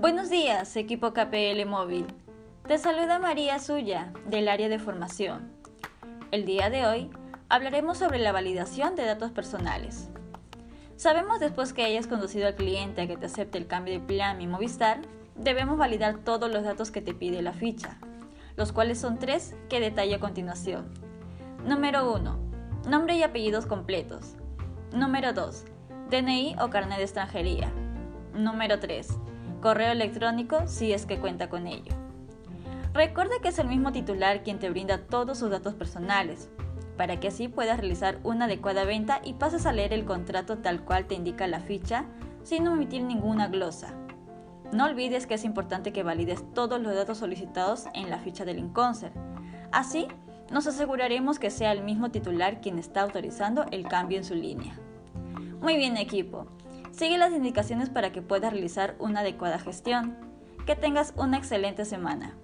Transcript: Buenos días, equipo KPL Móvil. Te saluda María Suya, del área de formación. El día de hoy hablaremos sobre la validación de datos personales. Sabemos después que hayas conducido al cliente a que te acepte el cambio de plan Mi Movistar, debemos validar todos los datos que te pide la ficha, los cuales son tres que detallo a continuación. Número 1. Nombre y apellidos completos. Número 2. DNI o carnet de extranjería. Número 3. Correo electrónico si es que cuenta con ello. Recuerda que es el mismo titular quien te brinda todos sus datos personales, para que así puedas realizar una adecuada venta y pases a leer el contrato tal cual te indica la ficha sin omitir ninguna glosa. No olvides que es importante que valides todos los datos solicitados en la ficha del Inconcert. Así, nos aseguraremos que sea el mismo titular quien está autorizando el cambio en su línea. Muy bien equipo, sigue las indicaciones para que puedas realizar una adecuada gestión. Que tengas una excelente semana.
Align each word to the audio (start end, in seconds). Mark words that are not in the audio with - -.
Buenos 0.00 0.30
días, 0.30 0.76
equipo 0.76 1.12
KPL 1.12 1.66
Móvil. 1.66 2.06
Te 2.66 2.78
saluda 2.78 3.18
María 3.18 3.58
Suya, 3.58 4.14
del 4.24 4.48
área 4.48 4.70
de 4.70 4.78
formación. 4.78 5.52
El 6.30 6.46
día 6.46 6.70
de 6.70 6.86
hoy 6.86 7.10
hablaremos 7.50 7.98
sobre 7.98 8.18
la 8.18 8.32
validación 8.32 8.96
de 8.96 9.04
datos 9.04 9.30
personales. 9.30 10.08
Sabemos 10.96 11.38
después 11.38 11.74
que 11.74 11.84
hayas 11.84 12.06
conducido 12.06 12.46
al 12.46 12.54
cliente 12.54 13.02
a 13.02 13.06
que 13.06 13.18
te 13.18 13.26
acepte 13.26 13.58
el 13.58 13.66
cambio 13.66 13.92
de 13.92 14.00
plan 14.00 14.38
Mi 14.38 14.46
Movistar, 14.46 15.02
debemos 15.36 15.76
validar 15.76 16.16
todos 16.24 16.50
los 16.50 16.64
datos 16.64 16.90
que 16.90 17.02
te 17.02 17.12
pide 17.12 17.42
la 17.42 17.52
ficha, 17.52 17.98
los 18.56 18.72
cuales 18.72 18.98
son 18.98 19.18
tres 19.18 19.54
que 19.68 19.80
detallo 19.80 20.16
a 20.16 20.20
continuación. 20.20 20.94
Número 21.66 22.10
1. 22.10 22.38
Nombre 22.88 23.16
y 23.16 23.22
apellidos 23.22 23.66
completos. 23.66 24.34
Número 24.94 25.34
2. 25.34 25.66
DNI 26.08 26.56
o 26.58 26.70
carnet 26.70 26.96
de 26.96 27.04
extranjería. 27.04 27.70
Número 28.32 28.80
3. 28.80 29.06
Correo 29.60 29.92
electrónico 29.92 30.66
si 30.66 30.92
es 30.92 31.04
que 31.04 31.18
cuenta 31.18 31.50
con 31.50 31.66
ello. 31.66 31.92
Recuerda 32.94 33.34
que 33.42 33.48
es 33.48 33.58
el 33.58 33.68
mismo 33.68 33.92
titular 33.92 34.42
quien 34.42 34.58
te 34.58 34.70
brinda 34.70 34.98
todos 35.06 35.38
sus 35.38 35.50
datos 35.50 35.74
personales, 35.74 36.48
para 36.96 37.20
que 37.20 37.28
así 37.28 37.46
puedas 37.46 37.78
realizar 37.78 38.18
una 38.24 38.46
adecuada 38.46 38.84
venta 38.84 39.20
y 39.22 39.34
pases 39.34 39.66
a 39.66 39.72
leer 39.72 39.92
el 39.92 40.06
contrato 40.06 40.58
tal 40.58 40.84
cual 40.84 41.06
te 41.06 41.14
indica 41.14 41.46
la 41.46 41.60
ficha 41.60 42.06
sin 42.42 42.66
omitir 42.68 43.02
ninguna 43.02 43.48
glosa. 43.48 43.94
No 44.72 44.86
olvides 44.86 45.26
que 45.26 45.34
es 45.34 45.44
importante 45.44 45.92
que 45.92 46.02
valides 46.02 46.42
todos 46.54 46.80
los 46.80 46.94
datos 46.94 47.18
solicitados 47.18 47.84
en 47.92 48.08
la 48.08 48.18
ficha 48.18 48.44
del 48.44 48.58
Inconcert. 48.58 49.14
Así, 49.72 50.08
nos 50.50 50.66
aseguraremos 50.66 51.38
que 51.38 51.50
sea 51.50 51.72
el 51.72 51.82
mismo 51.82 52.10
titular 52.10 52.60
quien 52.60 52.78
está 52.78 53.02
autorizando 53.02 53.66
el 53.70 53.86
cambio 53.86 54.18
en 54.18 54.24
su 54.24 54.34
línea. 54.34 54.78
Muy 55.60 55.76
bien 55.76 55.96
equipo, 55.96 56.46
sigue 56.92 57.18
las 57.18 57.32
indicaciones 57.32 57.88
para 57.90 58.12
que 58.12 58.22
puedas 58.22 58.52
realizar 58.52 58.96
una 58.98 59.20
adecuada 59.20 59.58
gestión. 59.58 60.16
Que 60.66 60.76
tengas 60.76 61.14
una 61.16 61.38
excelente 61.38 61.84
semana. 61.84 62.36